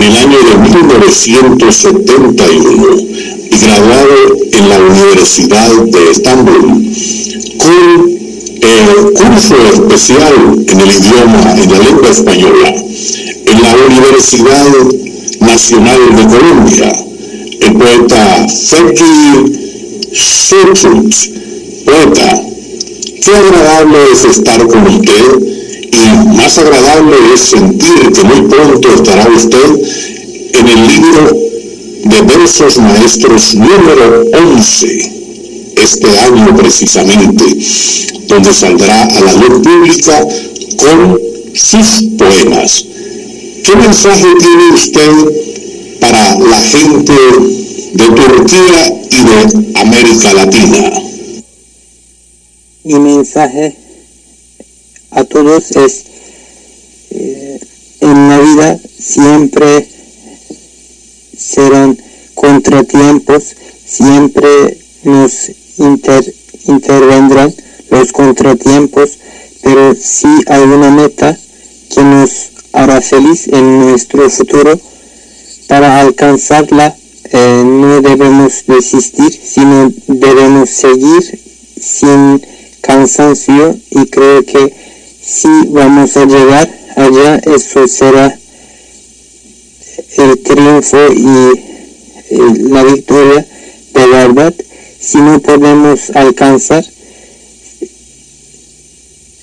en 0.01 0.07
el 0.07 0.17
año 0.17 0.39
de 0.39 0.57
1971 0.57 2.97
y 3.51 3.57
graduado 3.59 4.15
en 4.53 4.69
la 4.69 4.79
Universidad 4.79 5.83
de 5.85 6.11
Estambul 6.11 6.91
con 7.59 8.09
el 8.63 9.13
curso 9.13 9.57
especial 9.75 10.65
en 10.67 10.81
el 10.81 10.91
idioma, 10.91 11.55
en 11.55 11.71
la 11.71 11.79
lengua 11.79 12.09
española, 12.11 12.75
en 13.47 13.63
la 13.63 13.77
Universidad 13.77 14.73
Nacional 15.41 16.17
de 16.17 16.27
Colombia, 16.29 16.93
el 17.61 17.73
poeta 17.75 18.49
Sergi 18.49 19.53
Sotut, 20.15 21.15
poeta, 21.85 22.43
qué 23.23 23.37
agradable 23.37 23.99
es 24.13 24.25
estar 24.25 24.67
con 24.67 24.87
usted 24.87 25.60
más 26.37 26.59
agradable 26.59 27.17
es 27.35 27.41
sentir 27.41 28.13
que 28.13 28.23
muy 28.25 28.43
pronto 28.49 28.89
estará 28.95 29.29
usted 29.29 29.79
en 30.53 30.69
el 30.69 30.87
libro 30.89 31.51
de 32.05 32.23
versos 32.23 32.79
maestros 32.79 33.55
número 33.55 34.25
11 34.33 35.21
este 35.77 36.19
año 36.19 36.57
precisamente, 36.57 37.45
donde 38.27 38.53
saldrá 38.53 39.03
a 39.03 39.21
la 39.21 39.33
luz 39.35 39.61
pública 39.63 40.27
con 40.77 41.19
sus 41.55 42.05
poemas. 42.19 42.85
¿Qué 43.65 43.77
mensaje 43.77 44.27
tiene 44.39 44.73
usted 44.75 45.13
para 46.01 46.39
la 46.39 46.61
gente 46.61 47.13
de 47.95 48.05
Turquía 48.05 49.03
y 49.11 49.25
de 49.25 49.81
América 49.81 50.33
Latina? 50.35 50.93
Mi 52.85 52.99
mensaje 52.99 53.77
a 55.11 55.25
todos 55.25 55.71
es, 55.73 56.05
eh, 57.11 57.61
en 58.01 58.29
la 58.29 58.39
vida 58.39 58.79
siempre 58.99 59.89
serán 61.37 61.99
contratiempos, 62.35 63.57
siempre 63.87 64.79
nos 65.05 65.51
intervendrán 66.67 67.55
los 67.91 68.13
contratiempos, 68.13 69.19
pero 69.63 69.95
si 69.95 70.29
hay 70.47 70.63
una 70.63 70.91
meta 70.91 71.39
que 71.95 72.03
nos 72.03 72.51
hará 72.73 73.01
feliz 73.01 73.49
en 73.49 73.81
nuestro 73.81 74.29
futuro. 74.31 74.79
Para 75.67 76.01
alcanzarla 76.01 76.97
eh, 77.33 77.63
no 77.65 78.01
debemos 78.01 78.65
desistir, 78.67 79.33
sino 79.33 79.93
debemos 80.09 80.71
seguir 80.71 81.23
sin 81.81 82.43
cansancio 82.81 83.77
y 83.91 84.07
creo 84.07 84.45
que 84.45 84.75
si 85.31 85.49
vamos 85.69 86.17
a 86.17 86.25
llegar 86.25 86.69
allá, 86.97 87.37
eso 87.37 87.87
será 87.87 88.37
el 90.19 90.39
triunfo 90.41 90.99
y 91.13 92.69
la 92.69 92.83
victoria 92.83 93.47
de 93.95 94.07
verdad. 94.09 94.53
Si 94.99 95.19
no 95.19 95.41
podemos 95.41 96.11
alcanzar 96.15 96.85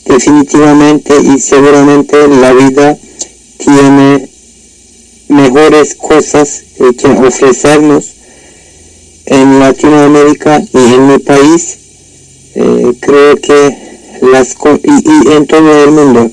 definitivamente 0.06 1.14
y 1.22 1.40
seguramente 1.40 2.28
la 2.28 2.52
vida 2.52 2.98
tiene 3.58 4.30
mejores 5.30 5.96
cosas 5.96 6.64
que 6.98 7.08
ofrecernos 7.08 8.14
en 9.26 9.60
Latinoamérica 9.60 10.62
y 10.74 10.94
en 10.94 11.08
mi 11.08 11.20
país. 11.20 11.78
Eh, 12.56 12.94
creo 13.00 13.36
que 13.38 13.87
las 14.22 14.56
y, 14.84 15.10
y 15.10 15.34
en 15.34 15.48
todo 15.48 15.84
el 15.84 15.92
mundo 15.92 16.32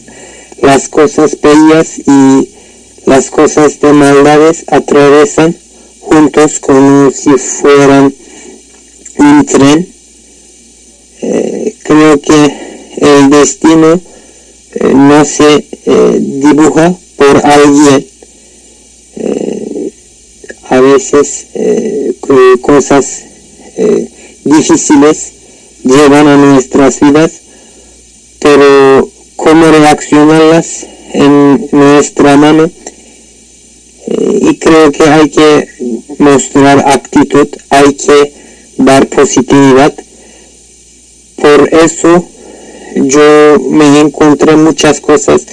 las 0.60 0.88
cosas 0.88 1.38
bellas 1.40 1.98
y 2.06 2.48
las 3.06 3.30
cosas 3.30 3.80
de 3.80 3.92
maldades 3.92 4.64
atravesan 4.68 5.54
juntos 6.00 6.58
como 6.60 7.10
si 7.10 7.30
fueran 7.36 8.14
un 9.18 9.46
tren. 9.46 9.88
Eh, 11.20 11.76
creo 11.82 12.20
que 12.20 12.54
el 12.96 13.30
destino 13.30 14.00
eh, 14.74 14.94
no 14.94 15.24
se 15.24 15.66
eh, 15.86 16.18
dibuja 16.20 16.94
por 17.16 17.44
alguien. 17.44 18.06
a 20.70 20.80
veces 20.80 21.46
cosas 22.60 23.22
difíciles 24.44 25.32
llevan 25.84 26.26
a 26.26 26.36
nuestras 26.36 26.98
vidas, 26.98 27.32
pero 28.44 29.08
cómo 29.36 29.64
reaccionarlas 29.70 30.86
en 31.14 31.66
nuestra 31.72 32.36
mano 32.36 32.70
y 34.06 34.58
creo 34.58 34.92
que 34.92 35.04
hay 35.04 35.30
que 35.30 35.66
mostrar 36.18 36.84
actitud, 36.86 37.48
hay 37.70 37.94
que 37.94 38.34
dar 38.76 39.06
positividad. 39.06 39.94
Por 41.36 41.70
eso 41.72 42.28
yo 42.96 43.58
me 43.70 44.00
encontré 44.00 44.56
muchas 44.56 45.00
cosas, 45.00 45.46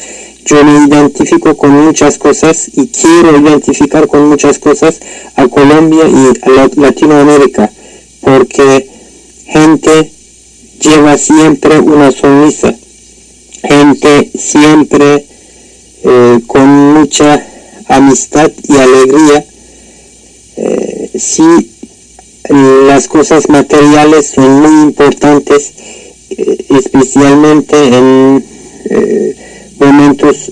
yo 0.43 0.61
me 0.65 0.85
identifico 0.85 1.55
con 1.55 1.71
muchas 1.71 2.17
cosas 2.17 2.71
y 2.75 2.87
quiero 2.87 3.37
identificar 3.37 4.07
con 4.07 4.27
muchas 4.27 4.59
cosas 4.59 4.99
a 5.35 5.47
Colombia 5.47 6.03
y 6.09 6.49
a 6.49 6.69
Latinoamérica, 6.75 7.71
porque 8.19 8.89
gente 9.45 10.11
lleva 10.81 11.17
siempre 11.17 11.79
una 11.79 12.11
sonrisa, 12.11 12.75
gente 13.63 14.31
siempre 14.37 15.25
eh, 16.03 16.39
con 16.47 16.93
mucha 16.93 17.45
amistad 17.87 18.51
y 18.67 18.75
alegría. 18.75 19.45
Eh, 20.57 21.11
sí, 21.17 21.71
las 22.49 23.07
cosas 23.07 23.47
materiales 23.49 24.31
son 24.33 24.61
muy 24.61 24.81
importantes, 24.83 25.73
eh, 26.31 26.65
especialmente 26.69 27.75
en 27.95 28.45
momentos 29.79 30.51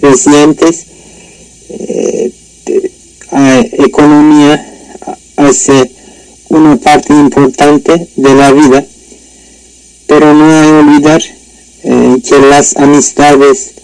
recientes. 0.00 0.86
economía 3.78 4.64
hace 5.36 5.93
una 6.54 6.76
parte 6.76 7.12
importante 7.12 8.08
de 8.16 8.34
la 8.34 8.52
vida, 8.52 8.86
pero 10.06 10.34
no 10.34 10.44
hay 10.44 10.66
que 10.66 10.72
olvidar 10.72 11.22
eh, 11.82 12.16
que 12.26 12.38
las 12.38 12.76
amistades 12.76 13.74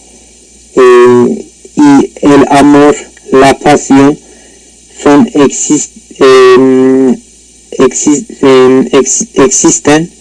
eh, 0.75 1.45
y 1.75 2.11
el 2.21 2.47
amor, 2.49 2.95
la 3.31 3.57
pasión 3.59 4.17
son 5.03 5.29
em, 5.33 5.51
em, 8.41 8.89
existen 8.91 10.11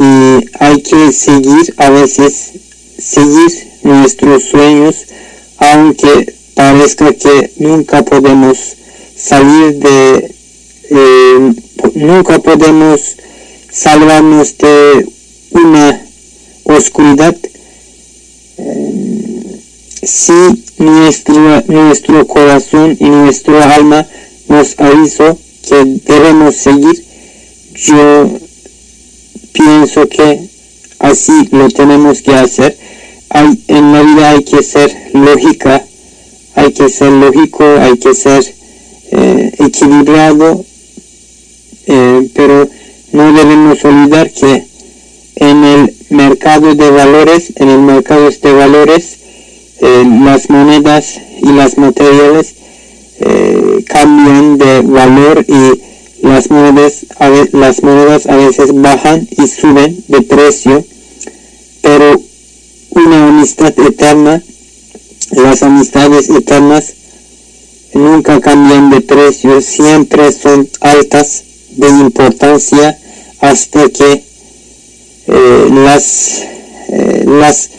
y 0.00 0.44
hay 0.58 0.82
que 0.82 1.12
seguir 1.12 1.74
a 1.76 1.90
veces 1.90 2.52
seguir 2.98 3.50
nuestros 3.82 4.44
sueños 4.44 4.96
aunque 5.58 6.34
parezca 6.54 7.12
que 7.12 7.52
nunca 7.58 8.04
podemos 8.04 8.58
salir 9.16 9.74
de 9.74 10.34
eh, 10.90 11.54
nunca 11.94 12.38
podemos 12.38 13.16
salvarnos 13.70 14.56
de 14.58 15.06
una 15.52 16.06
oscuridad. 16.64 17.36
Eh, 18.58 19.60
si 20.02 20.32
nuestro, 20.78 21.62
nuestro 21.66 22.26
corazón 22.26 22.96
y 22.98 23.08
nuestro 23.08 23.62
alma 23.62 24.06
nos 24.48 24.78
avisó 24.78 25.38
que 25.68 25.84
debemos 26.06 26.56
seguir 26.56 27.04
yo 27.74 28.30
pienso 29.52 30.08
que 30.08 30.48
así 30.98 31.48
lo 31.52 31.68
tenemos 31.68 32.22
que 32.22 32.34
hacer. 32.34 32.76
Hay, 33.30 33.62
en 33.68 33.92
la 33.92 34.02
vida 34.02 34.30
hay 34.30 34.42
que 34.42 34.62
ser 34.62 34.90
lógica 35.12 35.84
hay 36.54 36.72
que 36.72 36.88
ser 36.88 37.12
lógico 37.12 37.64
hay 37.80 37.98
que 37.98 38.14
ser 38.14 38.42
eh, 39.12 39.52
equilibrado 39.58 40.64
eh, 41.88 42.30
pero 42.34 42.68
no 43.12 43.32
debemos 43.32 43.82
olvidar 43.84 44.30
que 44.30 44.66
en 45.36 45.64
el 45.64 45.94
mercado 46.10 46.74
de 46.74 46.90
valores, 46.90 47.52
en 47.56 47.70
el 47.70 47.80
mercado 47.80 48.30
de 48.30 48.52
valores, 48.52 49.18
eh, 49.80 50.04
las 50.24 50.50
monedas 50.50 51.18
y 51.42 51.52
las 51.52 51.78
materiales 51.78 52.54
eh, 53.20 53.84
cambian 53.86 54.58
de 54.58 54.82
valor 54.82 55.44
y 55.48 56.26
las 56.26 56.50
monedas, 56.50 57.06
las 57.52 57.82
monedas 57.82 58.26
a 58.26 58.36
veces 58.36 58.74
bajan 58.74 59.26
y 59.30 59.46
suben 59.46 60.04
de 60.08 60.22
precio, 60.22 60.84
pero 61.80 62.20
una 62.90 63.28
amistad 63.28 63.72
eterna, 63.78 64.42
las 65.30 65.62
amistades 65.62 66.28
eternas 66.28 66.94
nunca 67.94 68.40
cambian 68.40 68.90
de 68.90 69.00
precio, 69.00 69.60
siempre 69.62 70.32
son 70.32 70.68
altas 70.80 71.44
de 71.78 71.88
importancia 71.88 72.98
hasta 73.40 73.88
que 73.88 74.24
eh, 75.28 75.68
las, 75.70 76.42
eh, 76.88 77.24
las 77.24 77.70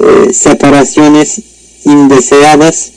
eh, 0.00 0.32
separaciones 0.32 1.42
indeseadas 1.84 2.92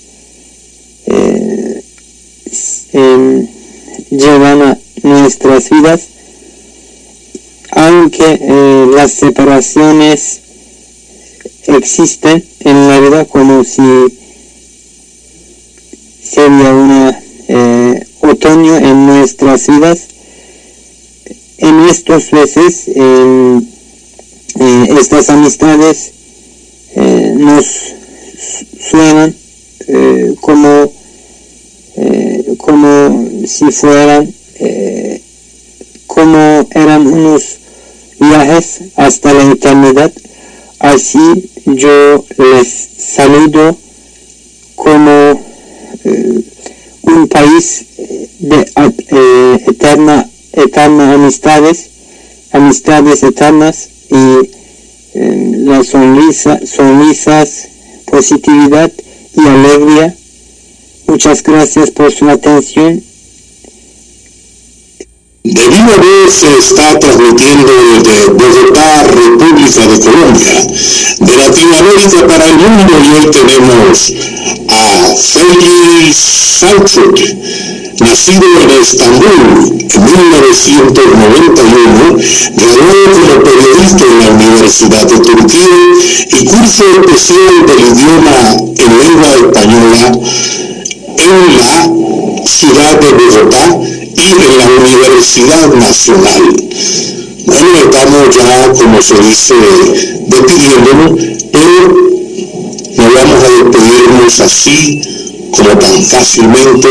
llevan 4.09 4.61
a 4.61 4.79
nuestras 5.03 5.69
vidas 5.69 6.01
aunque 7.71 8.87
las 8.95 9.11
separaciones 9.11 10.39
existen 11.67 12.45
en 12.61 12.87
la 12.87 12.99
vida 12.99 13.25
como 13.25 13.63
si 13.63 13.81
sería 16.23 16.73
un 16.73 17.13
otoño 18.21 18.77
en 18.77 19.05
nuestras 19.05 19.67
vidas 19.67 20.14
en 21.57 21.79
estos 21.81 22.31
veces 22.31 22.83
eh, 22.87 23.61
estas 24.99 25.29
amistades 25.29 26.11
eh, 26.95 27.33
nos 27.37 27.65
suenan 28.89 29.35
eh, 29.87 30.35
como 30.41 30.93
como 32.57 33.29
si 33.45 33.71
fueran 33.71 34.33
como 36.07 36.67
eran 36.71 37.07
unos 37.07 37.57
viajes 38.19 38.81
hasta 38.95 39.33
la 39.33 39.51
eternidad. 39.51 40.11
Así 40.79 41.49
yo 41.65 42.25
les 42.37 42.89
saludo 42.97 43.77
como 44.75 45.39
un 47.03 47.27
país 47.29 47.85
de 48.39 48.65
eterna 49.67 50.29
eternas 50.55 51.15
amistades, 51.15 51.89
amistades 52.51 53.23
eternas 53.23 53.89
y 54.09 54.49
eh, 55.13 55.51
las 55.65 55.87
sonrisa, 55.87 56.59
sonrisas, 56.65 57.67
positividad 58.05 58.91
y 59.35 59.47
alegría. 59.47 60.15
Muchas 61.07 61.43
gracias 61.43 61.91
por 61.91 62.11
su 62.11 62.29
atención. 62.29 63.03
De 65.45 65.69
viva 65.69 65.93
voz 65.97 66.34
se 66.34 66.58
está 66.58 66.97
transmitiendo 66.97 67.71
desde 68.01 68.29
Bogotá, 68.29 69.03
República 69.03 69.86
de 69.86 69.99
Colombia, 69.99 70.65
de 71.19 71.38
Latinoamérica 71.38 72.25
para 72.27 72.49
el 72.49 72.58
mundo 72.58 72.93
y 73.05 73.13
hoy 73.13 73.29
tenemos 73.29 74.12
a 74.69 75.13
Félix 75.15 76.17
Salchuk 76.60 77.19
Nacido 77.99 78.47
en 78.60 78.71
Estambul 78.71 79.75
en 79.88 80.03
1991, 80.03 82.17
graduó 82.55 83.12
como 83.13 83.43
periodista 83.43 84.03
en 84.03 84.19
la 84.19 84.29
Universidad 84.29 85.05
de 85.05 85.19
Turquía 85.19 85.77
y 86.27 86.43
curso 86.45 86.84
especial 87.01 87.67
del 87.67 87.81
idioma 87.93 88.58
en 88.79 88.97
lengua 88.97 89.36
española 89.36 90.12
en 91.17 91.58
la 91.60 91.88
ciudad 92.47 92.99
de 92.99 93.13
Bogotá 93.13 93.77
y 94.15 94.21
en 94.21 94.58
la 94.58 94.67
Universidad 94.67 95.73
Nacional. 95.73 96.41
Bueno, 97.45 97.78
estamos 97.78 98.36
ya, 98.36 98.73
como 98.73 99.01
se 99.01 99.15
dice, 99.21 99.56
despidiéndonos, 100.28 101.12
pero 101.51 102.15
no 102.97 103.04
vamos 103.13 103.43
a 103.43 103.63
despedirnos 103.63 104.39
así 104.39 105.01
como 105.51 105.78
tan 105.78 106.04
fácilmente, 106.04 106.88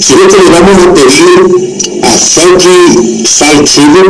sino 0.00 0.28
que 0.28 0.36
le 0.42 0.50
vamos 0.50 0.78
a 0.78 0.94
pedir 0.94 2.02
a 2.02 2.18
Sergi 2.18 3.26
Salchido 3.26 4.02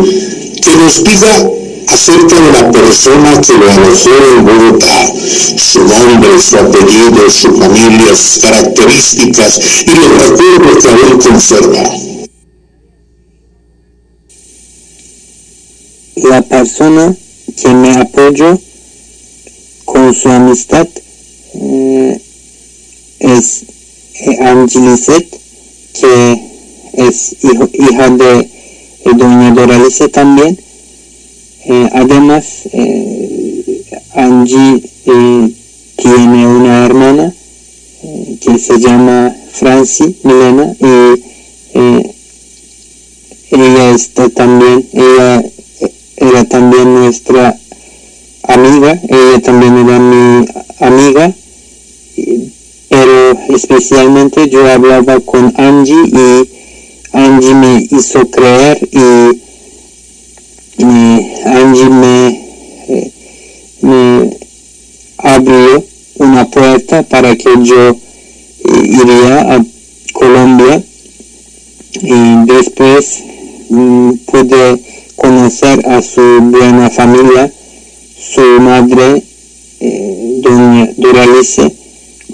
que 0.63 0.77
nos 0.77 1.05
diga 1.05 1.51
acerca 1.89 2.41
de 2.41 2.53
la 2.53 2.71
persona 2.71 3.41
que 3.41 3.53
lo 3.55 3.71
alojó 3.71 4.11
en 4.37 4.45
Bogotá, 4.45 5.13
su 5.57 5.81
nombre, 5.81 6.39
su 6.39 6.59
apellido, 6.59 7.31
su 7.31 7.53
familia, 7.57 8.15
sus 8.15 8.39
características 8.39 9.61
y 9.87 9.91
los 9.91 10.29
recuerdos 10.29 10.85
que 10.85 10.89
aún 10.89 11.19
conserva. 11.19 12.08
La 16.39 16.45
persona 16.45 17.17
que 17.61 17.75
me 17.75 17.91
apoyó 17.97 18.61
con 19.85 20.15
su 20.15 20.29
amistad 20.29 20.87
eh, 21.55 22.21
es 23.19 23.65
Angie 24.41 25.29
que 25.95 26.41
es 26.93 27.37
hija 27.43 28.11
de 28.11 28.49
doña 29.17 29.51
Doralice 29.51 30.09
también. 30.11 30.57
Eh, 31.65 31.91
además, 31.93 32.45
eh, 32.73 33.83
Angie 34.15 34.81
eh, 35.07 35.51
tiene 35.97 36.47
una 36.47 36.87
hermana 36.87 37.35
que 38.41 38.59
se 38.61 38.79
llama 38.79 39.37
Franci 39.55 40.15
Milena 40.23 40.73
y 40.79 41.39
ella 43.51 43.91
está 43.91 44.29
también, 44.29 44.89
ella 44.93 45.43
era 46.29 46.45
también 46.45 46.95
nuestra 46.95 47.59
amiga, 48.43 49.01
ella 49.09 49.41
también 49.43 49.79
era 49.79 49.99
mi 49.99 50.47
amiga, 50.81 51.33
pero 52.89 53.39
especialmente 53.55 54.49
yo 54.49 54.67
hablaba 54.67 55.21
con 55.21 55.53
Angie 55.57 55.95
y 56.07 56.49
Angie 57.13 57.55
me 57.55 57.87
hizo 57.91 58.29
creer 58.31 58.79
y, 58.93 59.41
Angie 61.45 61.91
me, 61.91 62.29
eh, 62.89 63.13
me 63.83 64.37
abrió 65.19 65.85
una 66.17 66.49
puerta 66.49 67.03
para 67.03 67.37
que 67.37 67.51
yo 67.63 67.91
eh, 67.91 67.97
iría 68.85 69.55
a 69.55 69.65
Colombia 70.13 70.83
y 72.03 72.47
después 72.47 73.23
mm, 73.71 74.13
pude 74.27 74.88
conocer 75.19 75.85
a 75.87 76.01
su 76.01 76.21
buena 76.43 76.89
familia, 76.91 77.53
su 78.19 78.41
madre, 78.61 79.23
eh, 79.81 80.41
doña 80.43 80.91
Duralice, 80.97 81.75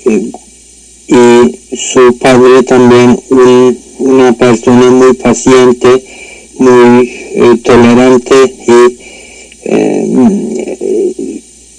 eh, 0.05 0.31
y 1.07 1.77
su 1.77 2.19
padre 2.19 2.63
también, 2.63 3.19
una 3.99 4.33
persona 4.35 4.91
muy 4.91 5.15
paciente, 5.15 6.05
muy 6.59 7.61
tolerante 7.63 8.35
y 8.67 9.05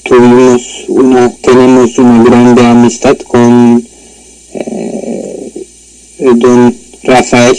tuvimos 0.04 0.86
una, 0.90 1.32
tenemos 1.42 1.98
una 1.98 2.24
grande 2.24 2.66
amistad 2.66 3.18
con 3.20 3.84
don 6.20 6.76
Rafael, 7.04 7.58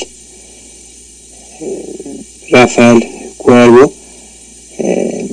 Rafael 2.50 3.15
Cuervo. 3.46 3.92
Eh, 4.78 5.26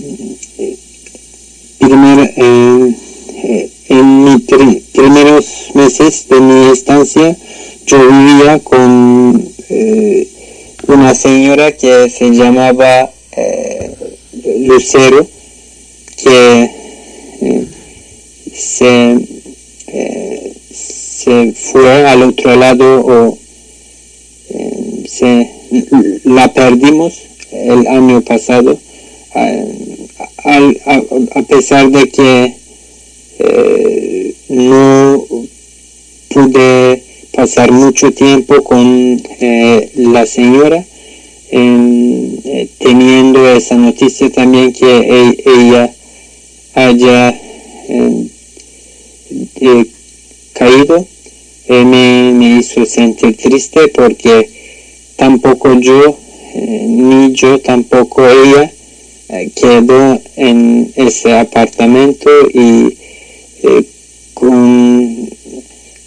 en 3.90 4.24
mis 4.24 4.42
primeros 4.94 5.72
meses 5.74 6.28
de 6.30 6.40
mi 6.40 6.72
estancia 6.72 7.36
yo 7.88 7.98
vivía 8.08 8.60
con 8.60 9.44
eh, 9.70 10.28
una 10.88 11.16
señora 11.16 11.72
que 11.72 12.08
se 12.12 12.30
llamaba 12.30 13.12
eh, 13.32 13.96
Lucero 14.68 15.28
que 16.24 16.70
se, 18.54 19.28
se 20.72 21.54
fue 21.54 22.08
al 22.08 22.22
otro 22.22 22.56
lado 22.56 23.06
o 23.06 23.38
se 25.08 25.50
la 26.26 26.54
perdimos 26.54 27.23
el 27.54 27.88
año 27.88 28.22
pasado 28.22 28.80
a, 30.46 31.42
pesar 31.48 31.90
de 31.90 32.10
que 32.10 32.54
eh, 33.40 34.36
no 34.50 35.26
pude 36.30 37.04
pasar 37.34 37.72
mucho 37.72 38.12
tiempo 38.12 38.64
con 38.64 39.22
eh, 39.40 39.92
la 39.96 40.26
señora 40.26 40.84
eh, 41.52 42.68
teniendo 42.80 43.48
esa 43.50 43.76
noticia 43.76 44.32
también 44.32 44.74
que 44.74 44.86
e, 44.86 45.44
ella 45.46 45.94
haya 46.76 47.40
caído 50.54 51.08
me, 51.70 52.32
me 52.34 52.60
hizo 52.60 52.86
sentir 52.86 53.38
triste 53.38 53.88
porque 53.90 54.50
tampoco 55.16 55.74
yo, 55.80 56.18
ni 56.54 57.34
yo 57.34 57.60
tampoco 57.60 58.28
ella, 58.28 58.72
eh, 59.30 59.52
quedó 59.56 60.22
en 60.36 60.92
ese 60.96 61.34
apartamento 61.34 62.30
y 62.54 62.98
eh, 63.64 63.84
con, 64.34 65.30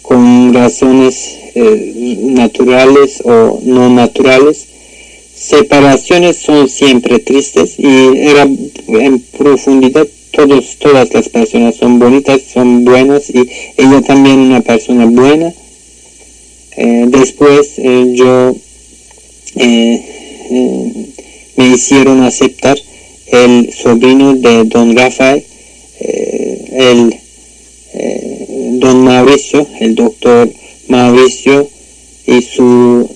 con, 0.01 0.53
razones 0.53 1.33
naturales 1.55 3.21
o 3.25 3.59
no 3.63 3.89
naturales. 3.89 4.67
Separaciones 5.35 6.37
son 6.37 6.69
siempre 6.69 7.19
tristes 7.19 7.79
y 7.79 8.17
era 8.17 8.43
en 8.43 9.19
profundidad 9.37 10.07
todos, 10.31 10.77
todas 10.77 11.11
las 11.13 11.29
personas 11.29 11.75
son 11.75 11.97
bonitas, 11.97 12.41
son 12.53 12.85
buenas 12.85 13.29
y 13.31 13.49
ella 13.77 14.01
también 14.01 14.39
una 14.39 14.61
persona 14.61 15.05
buena. 15.05 15.51
después 16.75 17.73
yo 18.13 18.55
eh, 20.49 20.51
eh, 20.51 20.91
me 21.55 21.69
hicieron 21.69 22.23
aceptar 22.23 22.77
el 23.27 23.71
sobrino 23.73 24.35
de 24.35 24.63
don 24.65 24.95
Rafael, 24.95 25.43
eh, 25.99 26.65
el 26.71 27.19
don 28.79 29.03
Mauricio, 29.03 29.67
el 29.79 29.95
doctor 29.95 30.49
Mauricio 30.87 31.67
y 32.25 32.41
su 32.41 33.09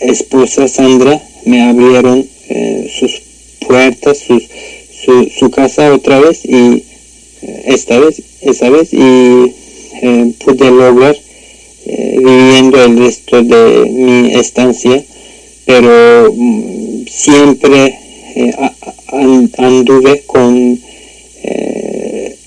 esposa 0.00 0.68
Sandra 0.68 1.22
me 1.44 1.62
abrieron 1.62 2.26
sus 2.98 3.22
puertas, 3.66 4.18
su, 4.18 4.40
su, 5.38 5.50
casa 5.50 5.92
otra 5.92 6.20
vez 6.20 6.44
y 6.44 6.84
esta 7.64 7.98
vez, 7.98 8.22
esa 8.40 8.70
vez 8.70 8.90
y 8.92 9.52
pude 10.44 10.70
lograr 10.70 11.16
viviendo 11.84 12.84
el 12.84 12.98
resto 12.98 13.42
de 13.42 13.90
mi 13.90 14.34
estancia 14.34 15.04
pero 15.68 16.32
mm, 16.34 17.04
siempre 17.06 17.98
eh, 18.36 18.54
anduve 19.58 20.22
con 20.22 20.80
eh, 21.42 22.38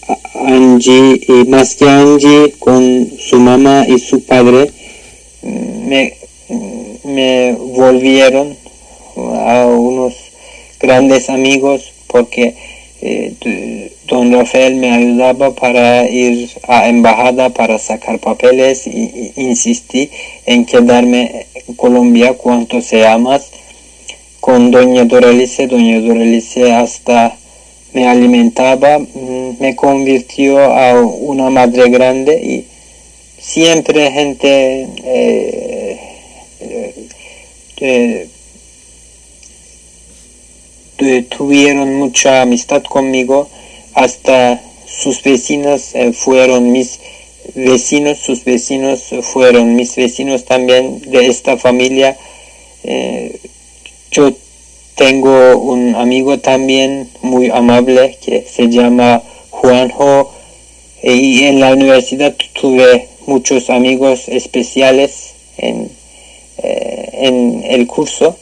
Angie 0.44 1.22
y 1.28 1.48
más 1.48 1.76
que 1.76 1.88
Angie 1.88 2.56
con 2.58 3.12
su 3.20 3.40
mamá 3.40 3.86
y 3.88 4.00
su 4.00 4.26
padre. 4.26 4.72
Me, 5.44 6.18
me 7.04 7.56
volvieron 7.60 8.58
a 9.16 9.68
unos 9.68 10.16
grandes 10.80 11.30
amigos 11.30 11.94
porque 12.08 12.56
eh, 13.02 13.92
don 14.08 14.32
Rafael 14.32 14.76
me 14.76 14.92
ayudaba 14.92 15.56
para 15.56 16.08
ir 16.08 16.50
a 16.68 16.88
embajada 16.88 17.50
para 17.50 17.80
sacar 17.80 18.20
papeles 18.20 18.86
y, 18.86 19.34
insistí 19.36 20.10
en 20.46 20.66
quedarme 20.66 21.48
en 21.68 21.76
Colombia 21.76 22.34
cuanto 22.34 22.82
sea 22.82 23.18
más 23.18 23.50
con 24.40 24.70
doña 24.70 25.06
Doralice 25.06 25.68
doña 25.68 26.00
Doralice 26.00 26.74
hasta 26.74 27.36
me 27.94 28.08
alimentaba 28.08 29.00
mm, 29.00 29.60
me 29.60 29.76
convirtió 29.76 30.60
a 30.60 31.02
una 31.02 31.50
madre 31.50 31.90
grande 31.90 32.36
y 32.42 32.66
siempre 33.42 34.12
gente 34.12 34.88
eh, 35.04 36.00
eh, 36.60 38.28
tuvieron 41.30 41.96
mucha 41.96 42.42
amistad 42.42 42.84
conmigo, 42.84 43.50
hasta 43.94 44.62
sus 44.86 45.24
vecinos 45.24 45.96
eh, 45.96 46.14
fueron 46.14 46.72
mis 46.72 47.00
vecinos, 47.56 48.20
sus 48.20 48.44
vecinos 48.44 49.10
fueron 49.22 49.76
mis 49.76 49.96
vecinos 49.96 50.46
también 50.46 51.02
de 51.02 51.28
esta 51.28 51.58
familia. 51.58 52.18
Eh, 52.84 53.40
yo 54.12 54.34
tengo 54.96 55.58
un 55.58 55.96
amigo 55.96 56.40
también 56.40 57.10
muy 57.22 57.50
amable 57.50 58.18
que 58.24 58.46
se 58.48 58.70
llama 58.70 59.24
Juanjo 59.50 60.32
y 61.02 61.46
en 61.46 61.60
la 61.60 61.74
universidad 61.74 62.36
tuve 62.54 63.08
muchos 63.26 63.70
amigos 63.70 64.28
especiales 64.28 65.34
en, 65.58 65.90
eh, 66.58 67.10
en 67.14 67.64
el 67.68 67.88
curso 67.88 68.38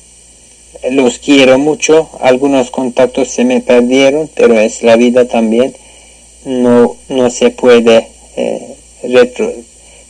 los 0.91 1.19
quiero 1.19 1.57
mucho, 1.59 2.09
algunos 2.21 2.71
contactos 2.71 3.29
se 3.29 3.45
me 3.45 3.61
perdieron, 3.61 4.29
pero 4.33 4.59
es 4.59 4.83
la 4.83 4.95
vida 4.95 5.25
también, 5.25 5.73
no, 6.45 6.95
no 7.09 7.29
se 7.29 7.49
puede 7.51 8.07
eh, 8.35 8.75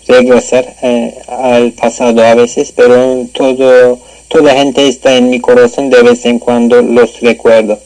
regresar 0.08 0.76
eh, 0.82 1.16
al 1.28 1.72
pasado 1.74 2.24
a 2.24 2.36
veces, 2.36 2.72
pero 2.76 3.26
todo, 3.34 4.00
toda 4.28 4.56
gente 4.56 4.88
está 4.88 5.16
en 5.16 5.30
mi 5.30 5.40
corazón, 5.40 5.90
de 5.90 6.04
vez 6.04 6.26
en 6.26 6.40
cuando 6.40 6.82
los 6.82 7.20
recuerdo. 7.22 7.80